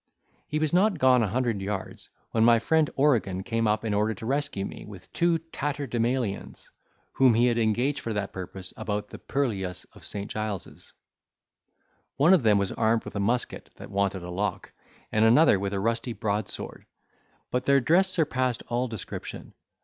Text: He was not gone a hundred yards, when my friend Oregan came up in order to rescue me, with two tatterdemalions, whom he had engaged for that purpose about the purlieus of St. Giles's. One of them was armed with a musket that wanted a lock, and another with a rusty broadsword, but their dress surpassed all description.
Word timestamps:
He 0.47 0.57
was 0.57 0.73
not 0.73 0.97
gone 0.97 1.21
a 1.21 1.27
hundred 1.27 1.61
yards, 1.61 2.09
when 2.31 2.43
my 2.43 2.57
friend 2.57 2.89
Oregan 2.95 3.43
came 3.43 3.67
up 3.67 3.85
in 3.85 3.93
order 3.93 4.15
to 4.15 4.25
rescue 4.25 4.65
me, 4.65 4.83
with 4.83 5.13
two 5.13 5.37
tatterdemalions, 5.51 6.71
whom 7.11 7.35
he 7.35 7.45
had 7.45 7.59
engaged 7.59 7.99
for 7.99 8.11
that 8.11 8.33
purpose 8.33 8.73
about 8.75 9.09
the 9.09 9.19
purlieus 9.19 9.85
of 9.93 10.03
St. 10.03 10.31
Giles's. 10.31 10.93
One 12.17 12.33
of 12.33 12.41
them 12.41 12.57
was 12.57 12.71
armed 12.71 13.03
with 13.05 13.15
a 13.15 13.19
musket 13.19 13.69
that 13.75 13.91
wanted 13.91 14.23
a 14.23 14.31
lock, 14.31 14.71
and 15.11 15.23
another 15.23 15.59
with 15.59 15.71
a 15.71 15.79
rusty 15.79 16.13
broadsword, 16.13 16.87
but 17.51 17.65
their 17.65 17.79
dress 17.79 18.09
surpassed 18.09 18.63
all 18.69 18.87
description. 18.87 19.53